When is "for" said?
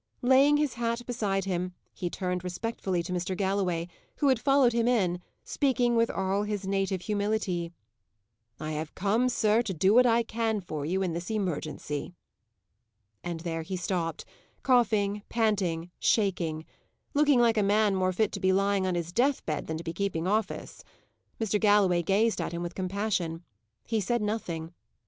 10.59-10.87